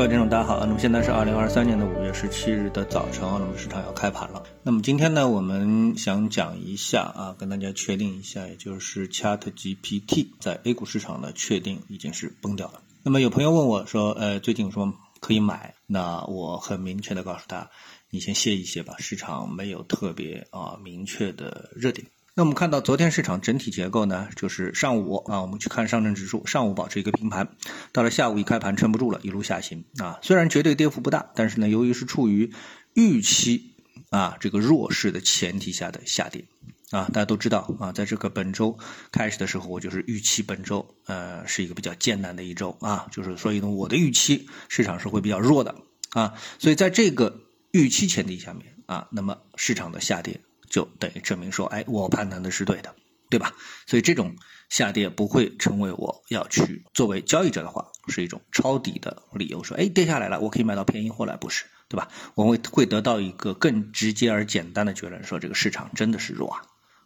[0.00, 0.64] 各位听众，大家好啊。
[0.66, 4.42] 那么现在是二零二三年的五月十七日的早晨啊，那么市场要开盘了。
[4.62, 12.80] 那么今天呢，我们想讲一下啊，跟大家确定一下，也就是 Chat GPT 在 A 股市场呢，确定已经是崩掉了。
[13.02, 15.74] 那么有朋友问我说，呃，最近有什么可以买？
[15.86, 17.68] 那我很明确的告诉他，
[18.08, 22.06] 你先歇一歇吧，市场没有特别啊明确的热点。
[22.40, 27.54] 那我们看到昨天市场整体结构呢，就是上午啊，我们去看上证指数，上午保持一个平盘，
[27.92, 30.18] 到了下午一开盘撑不住了，一路下行啊。
[30.22, 32.50] 虽然绝对跌幅不大，但是呢，由于是处于
[32.94, 33.74] 预期
[34.08, 36.46] 啊这个弱势的前提下的下跌
[36.90, 38.78] 啊，大家都知道啊，在这个本周
[39.12, 45.74] 开始的时候，我就是预期本周呃是一个比较艰难的一周啊，就是所以呢，我的预期市场是会比较弱的
[46.14, 50.40] 啊，所以在这个预期前提下面啊，那么市场的下跌。
[50.70, 52.94] 就等于证明说，哎，我判断的是对的，
[53.28, 53.52] 对吧？
[53.86, 54.36] 所以这种
[54.68, 59.64] 下跌不会成为我要去作为交易者的话，是一种抄底的理由。
[59.64, 62.08] 说，哎，跌下来了，我可以买到便宜货了，不是，对吧？
[62.36, 66.62] 我会会得到一个更直接而简单的结论，说这个市场真的是弱啊，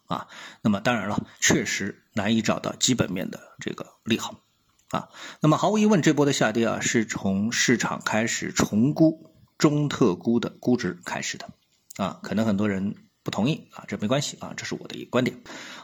[0.07, 0.29] 啊。
[0.61, 4.41] 那么当然了，确实难以找到基本面的这个利好
[4.91, 5.09] 啊。
[5.41, 11.49] 那么毫无疑问，这波的下跌啊，是从市场开始重估中特估的估值开始的
[11.97, 12.21] 啊。
[12.23, 12.97] 可能很多人。
[13.25, 15.37] 不同意啊，这没关系啊，这是我的一个观点。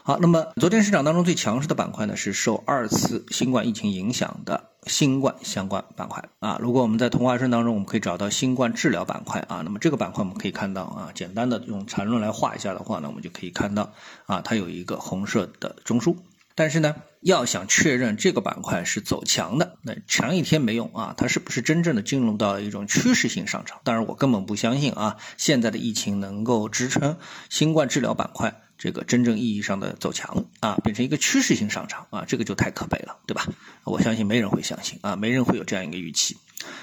[0.03, 6.57] 好，那么昨天市场当中最强势的板块呢，是受二次新冠疫情影响的新冠相关板块啊。
[6.61, 13.91] 如果我们在同花顺当中，我们可以找到新冠治疗板块啊，那么这个板块我们可以看到啊，简单的用缠论来画一下的话呢，我们就可以看到
[14.27, 16.15] 啊，它有一个红色的中枢。
[16.61, 23.79] 但是呢，要想确认这个板块是走强的，那强一天没用啊，它是不是真正的进入到一种趋势性上涨？
[23.83, 27.17] 当然，我根本不相信啊，现在的疫情能够支撑
[27.49, 33.45] 新冠治疗板块这个真正意义上的走强啊，变成一个趋势性上涨啊，这个就太可悲了，对吧？
[33.83, 36.35] 我相信没人会相信啊，没人会有这样一个预期。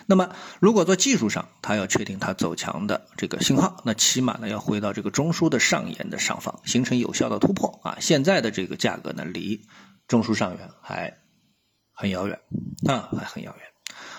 [0.06, 7.98] 那么，如果做技术上，它要确定它走强的这个信号，那起码呢要回到这个中枢的上沿的上方，形成有效的突破啊。
[8.00, 9.66] 现在的这个价格呢，离
[10.06, 11.18] 中枢上缘还
[11.92, 12.38] 很遥远
[12.86, 13.66] 啊，还很遥远。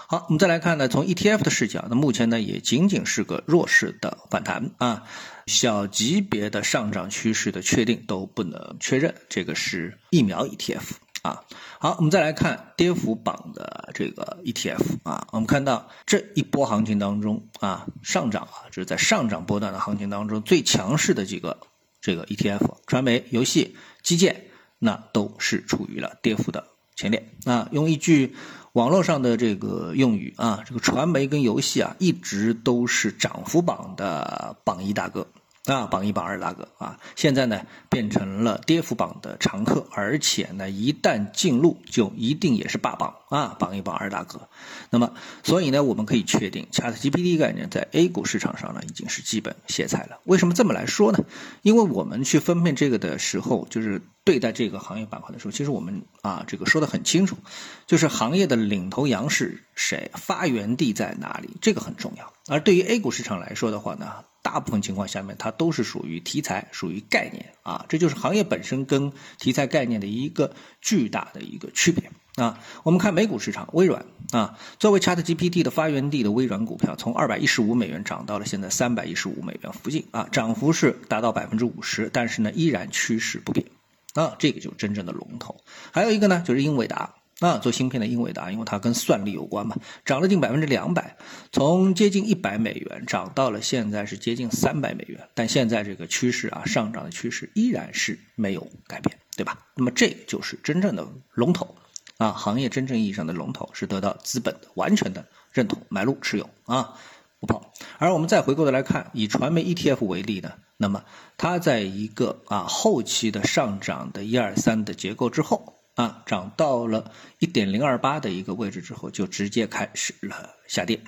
[0.07, 5.03] 好，我们再来看呢，从 ETF 的视角，那目前呢也仅仅是个弱势的反弹啊，
[5.45, 10.83] 小级别的上涨趋势的确定都不能确认，这个是疫苗 ETF。
[11.21, 11.43] 啊，
[11.79, 21.59] 好，我们再来看跌幅榜的这个 ETF 啊，我们看到这一波行情当中啊，上涨啊，就是在上涨波段的行情当中最强势的几个
[21.99, 24.45] 这个 ETF，传媒、游戏、基建，
[24.79, 27.67] 那都是处于了跌幅的前列啊。
[27.73, 28.33] 用一句
[28.79, 35.27] 网络上的这个用语啊，这个传媒跟游戏啊，一直都是涨幅榜的榜一大哥。
[35.75, 44.49] 啊，榜一榜二大哥啊，现在呢变成了跌幅榜的常客，而且呢一旦进入就一定也是霸榜啊，榜一榜二大哥。
[44.89, 45.13] 那么，
[45.43, 50.19] 所以呢我们可以确定，ChatGPT 概念在 A 股市场上呢已经是基本歇菜了。
[50.25, 51.19] 为什么这么来说呢？
[51.61, 57.37] 因为我们去分辨这个的时候，就是对待这个行业板块的时候，其实我们啊这个说的很清楚，
[57.85, 62.33] 就是行业的领头羊是谁，发源地在哪里，这个很重要。
[62.49, 64.25] 而对于 A 股市场来说的话呢？
[64.41, 72.57] 大部分情况下面，它都是属于题材，属于概念啊，这就是行业本身跟题材概念的一个巨大的一个区别啊。
[72.83, 83.67] 我们看美股市场，微软啊，作为 ChatGPT 的发源地的微软股票，从二百一十五美元涨到了现在三百一十五美元附近啊，涨幅是达到百分之五十，但是呢，依然趋势不变
[84.13, 85.57] 啊，这个就是真正的龙头。
[85.91, 87.15] 还有一个呢，就是英伟达。
[87.39, 91.15] 啊，做芯片的英伟达，因为它跟算力有关嘛，涨了近百分之两百，
[91.53, 99.57] 从接近一百美元涨到了现在是接近三百美元，但现在这个趋势啊，上涨的趋势依然是没有改变，对吧？
[99.75, 101.75] 那么这就是真正的龙头
[102.17, 106.95] 啊，行业真正意义上的龙头是得到资本的完全的认同，买入持有啊，
[107.39, 107.71] 不跑。
[107.99, 111.05] 而我们再回过头来看，以传媒 ETF 为例呢，那么
[111.37, 115.78] 它在一个啊后期的上涨的一二三的结构之后。
[115.95, 121.01] 啊，涨到了一点零二八的一个位置之后，就直接开始了下跌，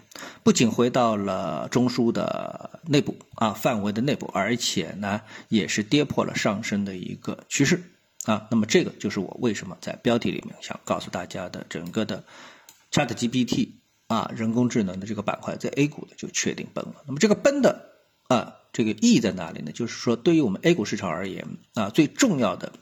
[0.43, 7.81] 不仅回到了中枢的内部啊范围的内部，而且呢，也是跌破了上升的一个趋势
[8.25, 8.47] 啊。
[8.51, 12.25] 那么这个就是我为什么在标题里面想告诉大家的，整个的
[12.91, 13.69] ChatGPT
[14.07, 16.95] 啊人工智能的这个板块在 A 股的就确定崩了。
[17.07, 17.91] 那么这个崩的
[18.27, 19.71] 啊这个意义在哪里呢？
[19.71, 22.73] 就是说对于我们 A 股市场而言啊，最重要的。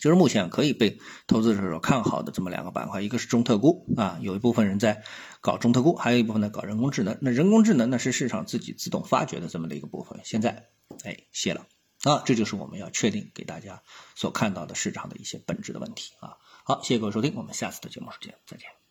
[0.00, 5.02] 就是目前可以被投资者所看好的这么两个板块，一个是中特估啊，有一部分人在
[5.40, 7.16] 搞中特估，还有一部分在搞人工智能。
[7.20, 10.68] 那人工智能呢是市场自己自动发掘的这么的一个部分，现在
[11.04, 11.66] 哎谢了
[12.04, 13.82] 啊，这就是我们要确定给大家
[14.14, 16.36] 所看到的市场的一些本质的问题啊。
[16.64, 18.85] 好，谢谢各位收听，我们下次的节目时间再见。